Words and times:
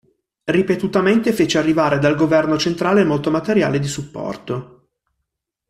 Ripetutamente 0.45 1.31
fece 1.31 1.59
arrivare 1.59 1.99
dal 1.99 2.15
governo 2.15 2.57
centrale 2.57 3.03
molto 3.03 3.29
materiale 3.29 3.77
di 3.77 3.85
supporto. 3.85 4.89